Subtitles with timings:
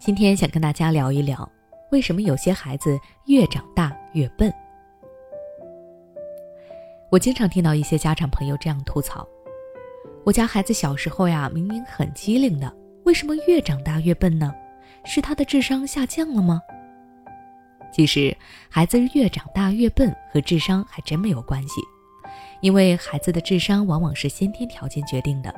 [0.00, 1.46] 今天想跟大家聊一聊，
[1.90, 4.50] 为什么有些孩子越长大越笨。
[7.10, 9.28] 我经常听到一些家长朋友这样吐槽
[10.24, 12.74] ：“我家孩子小时候呀，明明很机灵的，
[13.04, 14.50] 为什么越长大越笨呢？
[15.04, 16.62] 是他的智商下降了吗？”
[17.92, 18.34] 其实，
[18.70, 21.82] 孩子越长大越笨和智商还真没有关系，
[22.62, 25.54] 因为孩子的智商往往是先天条件决定的，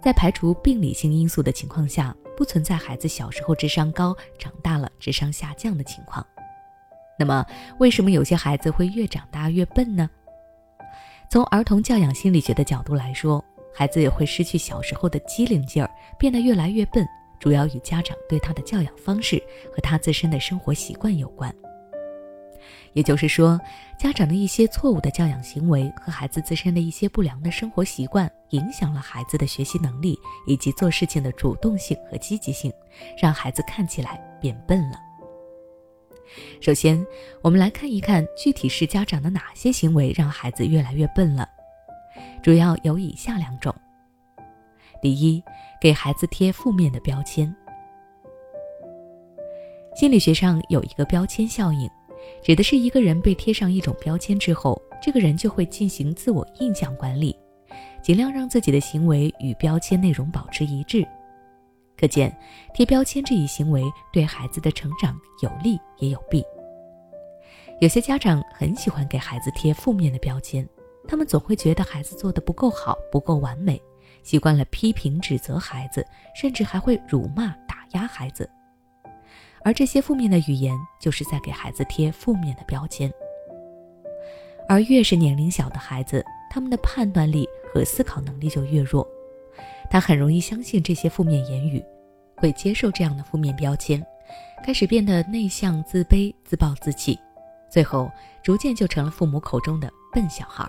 [0.00, 2.14] 在排除病理性因素的情况下。
[2.36, 6.24] 不存在孩子小时候智商高，长大了智商下降的情况。
[7.18, 7.44] 那么，
[7.80, 10.08] 为什么有些孩子会越长大越笨呢？
[11.28, 13.44] 从儿童教养心理学的角度来说，
[13.74, 17.04] 孩子也会失去小时候的机灵劲儿，变得越来越笨，
[17.40, 19.42] 主要与家长对他的教养方式
[19.74, 21.52] 和他自身的生活习惯有关。
[22.94, 23.60] 也就是说，
[23.98, 32.72] 家长的一些错误的教养行为和孩子自身的一些不良的生活习惯，影响了孩子的学习能力以及做事情的主动性和积极性，
[33.20, 34.98] 让孩子看起来变笨了。
[36.60, 37.04] 首先，
[37.42, 41.48] 我们来看一看具体是家长的哪些行为让孩子越来越笨了，
[42.42, 43.74] 主要有以下两种：
[45.00, 45.42] 第一，
[45.80, 47.54] 给孩子贴负面的标签。
[49.94, 51.88] 心理学上有一个标签效应。
[52.42, 57.36] 指的是一个人被贴上一种标签之后，这个人就会进行自我印象管理，
[58.02, 61.06] 尽量让自己的行为与标签内容保持一致。
[61.96, 62.36] 可见，
[62.74, 63.82] 贴标签这一行为
[64.12, 66.44] 对孩子的成长有利也有弊。
[67.80, 70.68] 有些家长很喜欢给孩子贴负面的标签，
[71.06, 73.80] 他们总会觉得孩子做的不够好、不够完美，
[74.22, 78.48] 习惯了批评指责孩子，甚至还会辱骂打压孩子。
[79.64, 83.12] 而这些负面的语言，就是在给孩子贴负面的标签。
[84.68, 89.06] 而越是年龄小的孩子，他们的判断力和思考能力就越弱，
[89.90, 91.82] 他很容易相信这些负面言语，
[92.36, 94.04] 会接受这样的负面标签，
[94.62, 97.18] 开始变得内向、自卑、自暴自弃，
[97.70, 98.10] 最后
[98.42, 100.68] 逐渐就成了父母口中的笨小孩。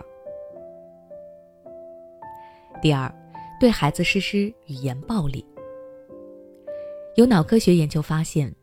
[2.82, 3.14] 第二，
[3.60, 5.46] 对孩子实施语言暴力。
[7.16, 8.54] 有脑科学研究发现。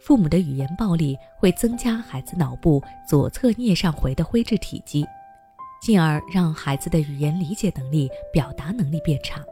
[0.00, 5.06] 父母的语言暴力会增加孩子脑部左侧颞上回的灰质体积，
[5.82, 9.44] 进而让孩子的语言理解能力、表达能力变差。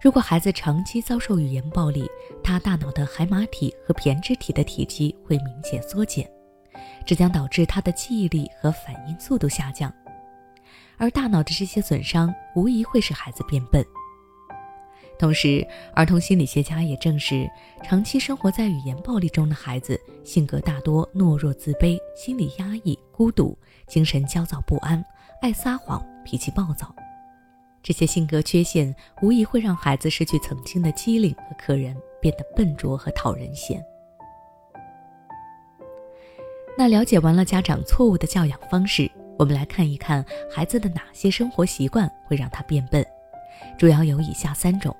[0.00, 2.06] 如果孩子长期遭受语言暴力，
[2.44, 6.30] 他大脑的海马体和胼胝体的体积会明显缩减，
[7.06, 9.92] 这将导致他的记忆力和反应速度下降，
[10.98, 13.84] 而大脑的这些损伤无疑会使孩子变笨。
[15.18, 17.50] 同时，儿童心理学家也证实，
[17.82, 23.58] 长期生活在语言暴力中的孩子，性格大多懦弱、自卑，心理压抑、孤独，
[23.88, 25.04] 精神焦躁不安，
[25.42, 26.94] 爱撒谎，脾气暴躁。
[27.82, 33.84] 这些性格缺陷无疑会让孩子失去曾经的机灵和可人，变得笨拙和讨人嫌。
[36.76, 43.04] 那了解完了家长错误的教养方式，我们来看一看孩子的哪些生活习惯会让他变笨，
[43.76, 44.94] 主要有以下三种。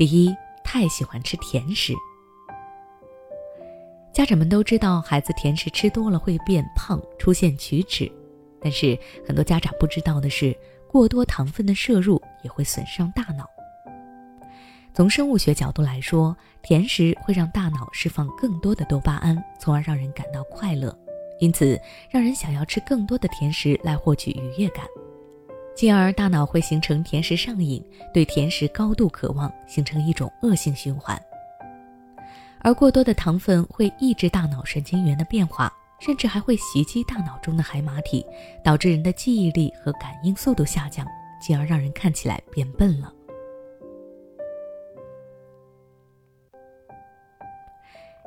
[0.00, 0.34] 第一，
[0.64, 1.92] 太喜欢吃甜食。
[4.14, 8.10] 家长们都知道，孩子甜食吃多了会变胖，出现龋齿。
[8.62, 10.56] 但是很多家长不知道的是，
[10.88, 13.44] 过多糖分的摄入也会损伤大脑。
[14.94, 20.98] 从生物学角度来说，甜食会让大脑释放更多的多巴胺，从而让人感到快乐，
[21.40, 21.78] 因此
[22.08, 24.86] 让人想要吃更多的甜食来获取愉悦感。
[25.80, 27.82] 进而大脑会形成甜食上瘾，
[28.12, 31.18] 对甜食高度渴望，形成一种恶性循环。
[32.58, 38.22] 而过多的糖分会抑制大脑神经元的变化，甚至还会袭击大脑中的海马体，
[38.62, 41.06] 导致人的记忆力和感应速度下降，
[41.40, 43.10] 进而让人看起来变笨了。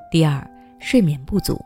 [0.10, 0.44] 第二，
[0.80, 1.64] 睡眠不足，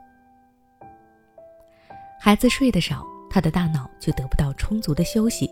[2.20, 5.50] 孩子睡得少，他的大脑就得不到充足的休息。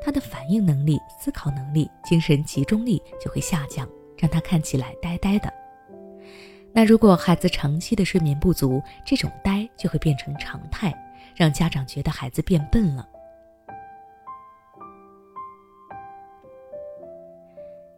[0.00, 5.52] 他的反应能力、思考能力、精神集中力就会下降，让他看起来呆呆的。
[6.72, 10.94] 那如果孩子长期的睡眠不足，这种呆就会变成常态，
[11.34, 13.08] 让家长觉得孩子变笨了。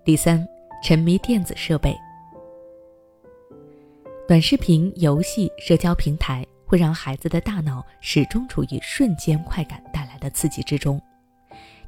[0.02, 0.47] 第三，
[0.82, 1.94] 沉迷电子设备、
[4.26, 11.00] 短视频、游戏、社交平台，会让孩子的大脑始终处于瞬间快感带来的刺激之中。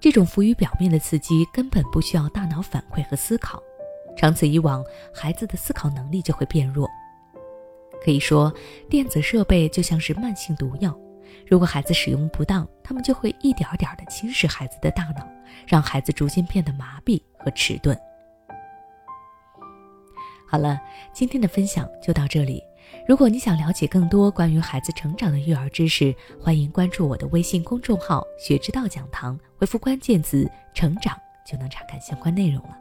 [0.03, 3.63] 这种浮于表面的刺激根本不需要大脑反馈和思考，
[4.17, 4.85] 长此以往，
[5.15, 6.91] 孩子的思考能力就会变弱。
[8.05, 8.53] 可以说，
[8.91, 10.93] 电子设备就像是慢性毒药，
[11.47, 15.25] 如果孩子使用不当，他们就会一点点的侵蚀孩子的大脑，
[15.69, 17.97] 让孩子逐渐变得麻痹和迟钝。
[20.49, 20.81] 好了，
[21.13, 22.61] 今天的分享就到这里。
[23.09, 32.79] 如果你想了解更多关于孩子成长的育儿知识，欢迎关注我的微信公众号“学之道讲堂”，回复关键词“成长”就能查看相关内容了。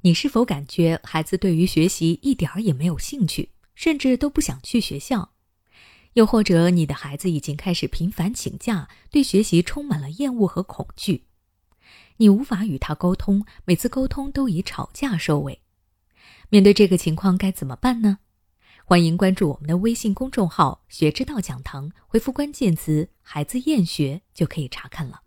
[0.00, 5.30] 你是否感觉孩子对于学习一点儿也没有兴趣，甚至都不想去学校？
[6.14, 11.24] 又或者你的孩子已经开始频繁请假，对学习充满了厌恶和恐惧？
[12.18, 15.60] 你无法与他沟通，每次沟通都以吵架收尾。
[16.54, 18.18] 面对这个情况该怎么办呢？
[18.84, 25.22] 欢迎关注我们的微信公众号“学之道讲堂”，回复关键词“孩子厌学”就可以查看了。